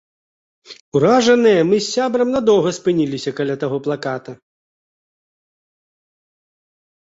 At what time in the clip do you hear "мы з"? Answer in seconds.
1.71-1.83